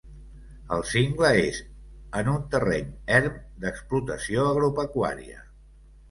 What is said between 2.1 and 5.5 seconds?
en un terreny erm d'explotació agropecuària.